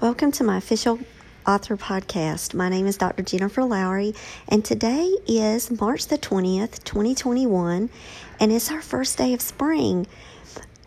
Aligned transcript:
Welcome 0.00 0.32
to 0.32 0.44
my 0.44 0.56
official 0.56 0.98
author 1.46 1.76
podcast. 1.76 2.54
My 2.54 2.70
name 2.70 2.86
is 2.86 2.96
Dr. 2.96 3.22
Jennifer 3.22 3.62
Lowry, 3.64 4.14
and 4.48 4.64
today 4.64 5.14
is 5.26 5.70
March 5.78 6.06
the 6.06 6.16
20th, 6.16 6.82
2021, 6.84 7.90
and 8.40 8.50
it's 8.50 8.70
our 8.70 8.80
first 8.80 9.18
day 9.18 9.34
of 9.34 9.42
spring. 9.42 10.06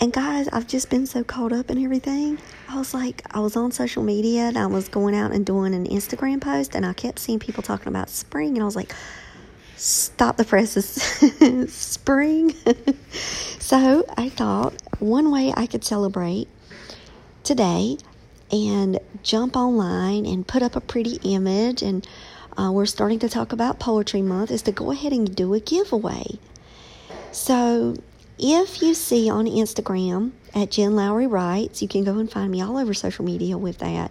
And 0.00 0.12
guys, 0.12 0.48
I've 0.48 0.66
just 0.66 0.90
been 0.90 1.06
so 1.06 1.22
caught 1.22 1.52
up 1.52 1.70
in 1.70 1.84
everything. 1.84 2.40
I 2.68 2.78
was 2.78 2.94
like, 2.94 3.22
I 3.30 3.38
was 3.38 3.54
on 3.54 3.70
social 3.70 4.02
media 4.02 4.48
and 4.48 4.58
I 4.58 4.66
was 4.66 4.88
going 4.88 5.14
out 5.14 5.30
and 5.30 5.46
doing 5.46 5.72
an 5.72 5.86
Instagram 5.86 6.40
post, 6.40 6.74
and 6.74 6.84
I 6.84 6.92
kept 6.92 7.20
seeing 7.20 7.38
people 7.38 7.62
talking 7.62 7.86
about 7.86 8.10
spring, 8.10 8.54
and 8.54 8.62
I 8.62 8.64
was 8.64 8.74
like, 8.74 8.92
stop 9.76 10.36
the 10.36 10.44
presses, 10.44 10.90
spring. 11.72 12.56
so 13.60 14.04
I 14.16 14.30
thought 14.30 14.74
one 14.98 15.30
way 15.30 15.54
I 15.56 15.68
could 15.68 15.84
celebrate 15.84 16.48
today 17.44 17.98
and 18.50 18.98
jump 19.22 19.56
online 19.56 20.26
and 20.26 20.46
put 20.46 20.62
up 20.62 20.76
a 20.76 20.80
pretty 20.80 21.18
image. 21.22 21.82
And 21.82 22.06
uh, 22.56 22.70
we're 22.72 22.86
starting 22.86 23.18
to 23.20 23.28
talk 23.28 23.52
about 23.52 23.78
poetry 23.78 24.22
month 24.22 24.50
is 24.50 24.62
to 24.62 24.72
go 24.72 24.90
ahead 24.90 25.12
and 25.12 25.34
do 25.34 25.54
a 25.54 25.60
giveaway. 25.60 26.38
So 27.32 27.96
if 28.38 28.82
you 28.82 28.92
see 28.94 29.30
on 29.30 29.46
instagram 29.46 30.30
at 30.54 30.70
jen 30.70 30.94
lowry 30.94 31.26
writes 31.26 31.80
you 31.80 31.88
can 31.88 32.04
go 32.04 32.18
and 32.18 32.30
find 32.30 32.50
me 32.50 32.60
all 32.60 32.76
over 32.76 32.92
social 32.92 33.24
media 33.24 33.56
with 33.56 33.78
that. 33.78 34.10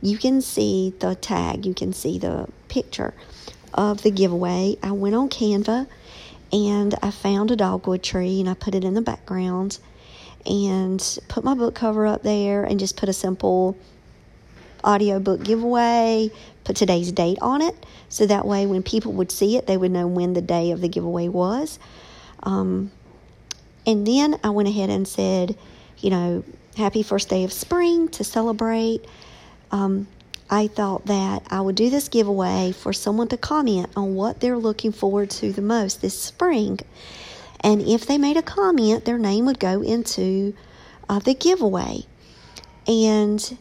You 0.00 0.18
can 0.18 0.40
see 0.40 0.94
the 0.98 1.14
tag. 1.14 1.64
You 1.64 1.74
can 1.74 1.92
see 1.92 2.18
the 2.18 2.48
picture 2.68 3.14
of 3.72 4.02
the 4.02 4.10
giveaway. 4.10 4.76
I 4.82 4.92
went 4.92 5.14
on 5.14 5.28
canva 5.28 5.88
and 6.52 6.94
i 7.02 7.10
found 7.10 7.50
a 7.50 7.56
dogwood 7.56 8.02
tree 8.02 8.38
and 8.40 8.48
i 8.48 8.54
put 8.54 8.74
it 8.74 8.84
in 8.84 8.94
the 8.94 9.02
background 9.02 9.78
and 10.46 11.18
put 11.28 11.44
my 11.44 11.54
book 11.54 11.74
cover 11.74 12.06
up 12.06 12.22
there 12.22 12.64
and 12.64 12.78
just 12.78 12.96
put 12.96 13.08
a 13.08 13.12
simple 13.12 13.76
audiobook 14.84 15.42
giveaway, 15.42 16.30
put 16.64 16.76
today's 16.76 17.12
date 17.12 17.38
on 17.42 17.62
it. 17.62 17.74
So 18.08 18.26
that 18.26 18.46
way, 18.46 18.66
when 18.66 18.82
people 18.82 19.12
would 19.14 19.32
see 19.32 19.56
it, 19.56 19.66
they 19.66 19.76
would 19.76 19.90
know 19.90 20.06
when 20.06 20.32
the 20.32 20.42
day 20.42 20.70
of 20.70 20.80
the 20.80 20.88
giveaway 20.88 21.28
was. 21.28 21.78
Um, 22.42 22.92
and 23.86 24.06
then 24.06 24.38
I 24.44 24.50
went 24.50 24.68
ahead 24.68 24.90
and 24.90 25.06
said, 25.06 25.56
you 25.98 26.10
know, 26.10 26.44
happy 26.76 27.02
first 27.02 27.28
day 27.28 27.44
of 27.44 27.52
spring 27.52 28.08
to 28.08 28.24
celebrate. 28.24 29.04
Um, 29.70 30.06
I 30.48 30.68
thought 30.68 31.06
that 31.06 31.42
I 31.50 31.60
would 31.60 31.74
do 31.74 31.90
this 31.90 32.08
giveaway 32.08 32.72
for 32.72 32.92
someone 32.92 33.28
to 33.28 33.36
comment 33.36 33.90
on 33.96 34.14
what 34.14 34.40
they're 34.40 34.58
looking 34.58 34.92
forward 34.92 35.30
to 35.30 35.52
the 35.52 35.62
most 35.62 36.02
this 36.02 36.18
spring. 36.18 36.78
And 37.60 37.82
if 37.82 38.06
they 38.06 38.18
made 38.18 38.36
a 38.36 38.42
comment, 38.42 39.04
their 39.04 39.18
name 39.18 39.46
would 39.46 39.58
go 39.58 39.82
into 39.82 40.54
uh, 41.08 41.18
the 41.18 41.34
giveaway. 41.34 42.04
And 42.86 43.58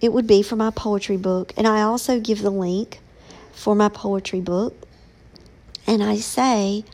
it 0.00 0.12
would 0.12 0.26
be 0.26 0.42
for 0.42 0.56
my 0.56 0.70
poetry 0.70 1.16
book. 1.16 1.52
And 1.56 1.66
I 1.66 1.82
also 1.82 2.20
give 2.20 2.42
the 2.42 2.50
link 2.50 3.00
for 3.52 3.74
my 3.74 3.88
poetry 3.88 4.40
book. 4.40 4.74
And 5.86 6.02
I 6.02 6.16
say 6.16 6.84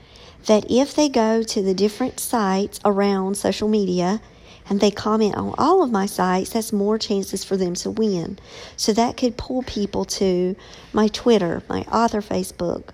that 0.46 0.70
if 0.70 0.94
they 0.94 1.08
go 1.08 1.42
to 1.42 1.62
the 1.62 1.74
different 1.74 2.20
sites 2.20 2.80
around 2.84 3.36
social 3.36 3.68
media 3.68 4.20
and 4.68 4.80
they 4.80 4.90
comment 4.90 5.34
on 5.34 5.54
all 5.58 5.82
of 5.82 5.90
my 5.90 6.06
sites, 6.06 6.50
that's 6.50 6.72
more 6.72 6.98
chances 6.98 7.44
for 7.44 7.56
them 7.56 7.74
to 7.74 7.90
win. 7.90 8.38
So 8.76 8.92
that 8.92 9.16
could 9.16 9.36
pull 9.36 9.62
people 9.62 10.04
to 10.06 10.56
my 10.92 11.08
Twitter, 11.08 11.62
my 11.68 11.82
author 11.82 12.22
Facebook, 12.22 12.90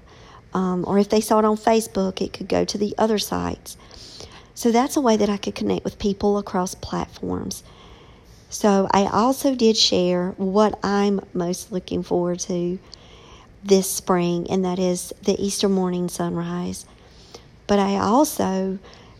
um, 0.53 0.85
or 0.87 0.99
if 0.99 1.09
they 1.09 1.21
saw 1.21 1.39
it 1.39 1.45
on 1.45 1.57
Facebook, 1.57 2.21
it 2.21 2.33
could 2.33 2.49
go 2.49 2.65
to 2.65 2.79
the 2.79 2.95
other 2.99 3.19
sites. 3.19 3.77
So 4.55 4.71
that's 4.71 4.97
a 4.97 5.01
way 5.01 5.17
that 5.17 5.31
I 5.31 5.37
could 5.37 5.55
connect 5.55 5.85
with 5.85 5.99
people 5.99 6.39
across 6.39 6.75
platforms. 6.75 7.63
So 8.51 8.89
I 8.91 9.07
also 9.07 9.55
did 9.55 9.77
share 9.77 10.33
what 10.37 10.79
I'm 10.83 11.21
most 11.33 11.71
looking 11.71 12.03
forward 12.03 12.41
to 12.41 12.79
this 13.63 13.89
spring, 13.89 14.49
and 14.51 14.65
that 14.65 14.79
is 14.79 15.13
the 15.23 15.41
Easter 15.41 15.69
morning 15.69 16.09
sunrise. 16.09 16.85
But 17.67 17.79
I 17.79 17.99
also, 17.99 18.79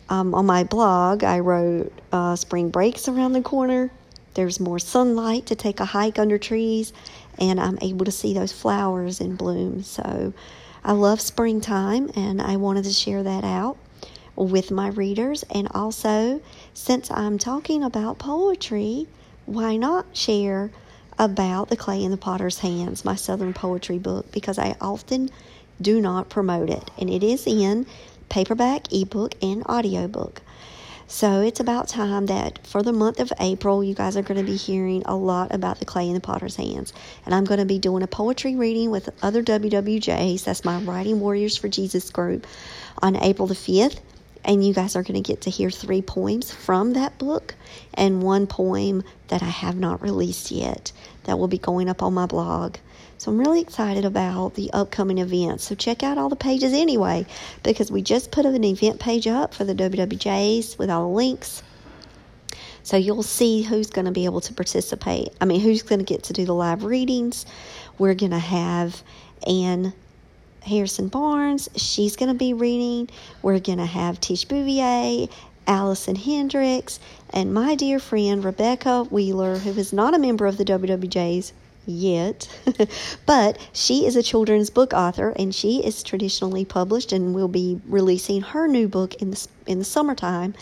um, 0.09 0.35
on 0.35 0.45
my 0.45 0.65
blog, 0.65 1.23
I 1.23 1.39
wrote 1.39 1.93
uh, 2.11 2.35
spring 2.35 2.69
breaks 2.69 3.07
around 3.07 3.31
the 3.31 3.41
corner. 3.41 3.89
There's 4.33 4.59
more 4.59 4.79
sunlight 4.79 5.45
to 5.47 5.55
take 5.55 5.79
a 5.79 5.85
hike 5.85 6.19
under 6.19 6.37
trees, 6.37 6.91
and 7.39 7.59
I'm 7.59 7.77
able 7.81 8.05
to 8.05 8.11
see 8.11 8.33
those 8.33 8.51
flowers 8.51 9.21
in 9.21 9.37
bloom. 9.37 9.83
So 9.83 10.33
I 10.83 10.93
love 10.93 11.21
springtime 11.21 12.09
and 12.15 12.41
I 12.41 12.55
wanted 12.57 12.85
to 12.85 12.91
share 12.93 13.23
that 13.23 13.43
out 13.43 13.77
with 14.35 14.71
my 14.71 14.87
readers. 14.87 15.43
And 15.51 15.67
also, 15.71 16.41
since 16.73 17.11
I'm 17.11 17.37
talking 17.37 17.83
about 17.83 18.17
poetry, 18.17 19.07
why 19.45 19.77
not 19.77 20.05
share 20.13 20.71
about 21.19 21.69
The 21.69 21.77
Clay 21.77 22.03
in 22.03 22.11
the 22.11 22.17
Potter's 22.17 22.59
Hands, 22.59 23.05
my 23.05 23.15
Southern 23.15 23.53
poetry 23.53 23.99
book, 23.99 24.31
because 24.31 24.57
I 24.57 24.75
often 24.81 25.29
do 25.79 26.01
not 26.01 26.29
promote 26.29 26.69
it. 26.69 26.89
And 26.97 27.09
it 27.09 27.23
is 27.23 27.45
in 27.45 27.85
paperback, 28.29 28.91
ebook, 28.91 29.35
and 29.41 29.63
audiobook. 29.65 30.41
So 31.11 31.41
it's 31.41 31.59
about 31.59 31.89
time 31.89 32.27
that 32.27 32.65
for 32.65 32.81
the 32.81 32.93
month 32.93 33.19
of 33.19 33.33
April, 33.41 33.83
you 33.83 33.93
guys 33.93 34.15
are 34.15 34.21
going 34.21 34.39
to 34.39 34.49
be 34.49 34.55
hearing 34.55 35.03
a 35.05 35.13
lot 35.13 35.53
about 35.53 35.77
the 35.79 35.85
clay 35.85 36.07
in 36.07 36.13
the 36.13 36.21
potter's 36.21 36.55
hands. 36.55 36.93
And 37.25 37.35
I'm 37.35 37.43
going 37.43 37.59
to 37.59 37.65
be 37.65 37.79
doing 37.79 38.01
a 38.01 38.07
poetry 38.07 38.55
reading 38.55 38.91
with 38.91 39.09
other 39.21 39.43
WWJs. 39.43 40.45
That's 40.45 40.63
my 40.63 40.79
Writing 40.79 41.19
Warriors 41.19 41.57
for 41.57 41.67
Jesus 41.67 42.09
group 42.11 42.47
on 43.01 43.17
April 43.17 43.45
the 43.45 43.55
5th. 43.55 43.99
And 44.43 44.65
you 44.65 44.73
guys 44.73 44.95
are 44.95 45.03
going 45.03 45.21
to 45.21 45.27
get 45.27 45.41
to 45.41 45.49
hear 45.49 45.69
three 45.69 46.01
poems 46.01 46.51
from 46.51 46.93
that 46.93 47.17
book 47.17 47.53
and 47.93 48.23
one 48.23 48.47
poem 48.47 49.03
that 49.27 49.43
I 49.43 49.49
have 49.49 49.77
not 49.77 50.01
released 50.01 50.51
yet 50.51 50.91
that 51.25 51.37
will 51.37 51.47
be 51.47 51.59
going 51.59 51.87
up 51.89 52.01
on 52.01 52.13
my 52.13 52.25
blog. 52.25 52.77
So 53.19 53.29
I'm 53.29 53.39
really 53.39 53.61
excited 53.61 54.03
about 54.03 54.55
the 54.55 54.71
upcoming 54.73 55.19
events. 55.19 55.65
So 55.65 55.75
check 55.75 56.01
out 56.01 56.17
all 56.17 56.29
the 56.29 56.35
pages 56.35 56.73
anyway, 56.73 57.27
because 57.61 57.91
we 57.91 58.01
just 58.01 58.31
put 58.31 58.47
an 58.47 58.63
event 58.63 58.99
page 58.99 59.27
up 59.27 59.53
for 59.53 59.63
the 59.63 59.75
WWJs 59.75 60.79
with 60.79 60.89
all 60.89 61.07
the 61.07 61.15
links. 61.15 61.61
So 62.81 62.97
you'll 62.97 63.21
see 63.21 63.61
who's 63.61 63.91
going 63.91 64.05
to 64.05 64.11
be 64.11 64.25
able 64.25 64.41
to 64.41 64.55
participate. 64.55 65.29
I 65.39 65.45
mean, 65.45 65.61
who's 65.61 65.83
going 65.83 65.99
to 65.99 66.05
get 66.05 66.23
to 66.23 66.33
do 66.33 66.45
the 66.45 66.55
live 66.55 66.83
readings. 66.83 67.45
We're 67.99 68.15
going 68.15 68.31
to 68.31 68.39
have 68.39 69.03
Anne 69.45 69.93
Harrison 70.61 71.07
Barnes. 71.07 71.69
She's 71.75 72.15
going 72.15 72.29
to 72.29 72.37
be 72.37 72.53
reading. 72.53 73.09
We're 73.41 73.59
going 73.59 73.77
to 73.77 73.85
have 73.85 74.19
Tish 74.19 74.45
Bouvier, 74.45 75.27
Allison 75.67 76.15
Hendricks, 76.15 76.99
and 77.29 77.53
my 77.53 77.75
dear 77.75 77.99
friend 77.99 78.43
Rebecca 78.43 79.03
Wheeler, 79.05 79.57
who 79.57 79.71
is 79.71 79.93
not 79.93 80.13
a 80.13 80.19
member 80.19 80.45
of 80.45 80.57
the 80.57 80.65
WWJs, 80.65 81.51
yet, 81.85 82.47
but 83.25 83.57
she 83.73 84.05
is 84.05 84.15
a 84.15 84.23
children's 84.23 84.69
book 84.69 84.93
author 84.93 85.33
and 85.35 85.53
she 85.53 85.83
is 85.83 86.03
traditionally 86.03 86.65
published 86.65 87.11
and 87.11 87.33
will 87.33 87.47
be 87.47 87.81
releasing 87.87 88.41
her 88.41 88.67
new 88.67 88.87
book 88.87 89.15
in 89.15 89.31
the 89.31 89.47
in 89.67 89.79
the 89.79 89.85
summertime. 89.85 90.53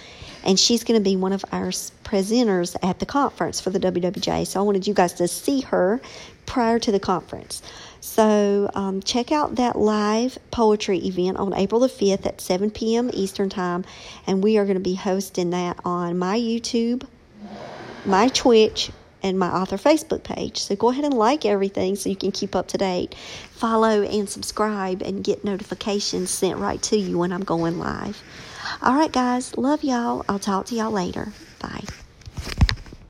And 0.43 0.57
she's 0.57 0.83
going 0.85 0.99
to 0.99 1.03
be 1.03 1.17
one 1.17 1.33
of 1.33 1.43
our 1.51 1.67
presenters 1.69 2.75
at 2.81 2.99
the 2.99 3.05
conference 3.05 3.59
for 3.59 3.71
the 3.71 3.79
WWJ. 3.79 4.47
So 4.47 4.59
I 4.59 4.63
wanted 4.63 4.87
you 4.87 4.93
guys 4.93 5.13
to 5.13 5.27
see 5.27 5.61
her 5.61 5.99
prior 6.45 6.79
to 6.79 6.91
the 6.91 6.99
conference. 6.99 7.61
So 8.01 8.69
um, 8.73 9.01
check 9.01 9.31
out 9.31 9.55
that 9.55 9.77
live 9.77 10.37
poetry 10.51 10.99
event 10.99 11.37
on 11.37 11.53
April 11.53 11.81
the 11.81 11.87
5th 11.87 12.25
at 12.25 12.41
7 12.41 12.71
p.m. 12.71 13.09
Eastern 13.13 13.49
Time. 13.49 13.85
And 14.27 14.43
we 14.43 14.57
are 14.57 14.65
going 14.65 14.77
to 14.77 14.83
be 14.83 14.95
hosting 14.95 15.49
that 15.51 15.79
on 15.83 16.17
my 16.17 16.39
YouTube, 16.39 17.05
my 18.05 18.29
Twitch, 18.29 18.91
and 19.21 19.37
my 19.37 19.49
author 19.49 19.77
Facebook 19.77 20.23
page. 20.23 20.59
So 20.59 20.75
go 20.75 20.89
ahead 20.89 21.03
and 21.03 21.13
like 21.13 21.45
everything 21.45 21.95
so 21.95 22.09
you 22.09 22.15
can 22.15 22.31
keep 22.31 22.55
up 22.55 22.69
to 22.69 22.77
date. 22.77 23.15
Follow 23.51 24.03
and 24.03 24.29
subscribe 24.29 25.01
and 25.01 25.23
get 25.23 25.43
notifications 25.43 26.29
sent 26.29 26.57
right 26.57 26.81
to 26.83 26.97
you 26.97 27.17
when 27.17 27.33
I'm 27.33 27.43
going 27.43 27.79
live. 27.79 28.21
All 28.81 28.95
right, 28.95 29.11
guys. 29.11 29.57
Love 29.57 29.83
y'all. 29.83 30.23
I'll 30.29 30.39
talk 30.39 30.67
to 30.67 30.75
y'all 30.75 30.91
later. 30.91 31.33
Bye. 31.59 31.83